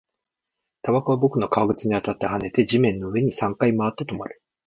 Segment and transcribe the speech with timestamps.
[0.81, 4.41] タバコは僕の革靴に当たって、跳ねて、地面の上に転がり、三回回って、止まる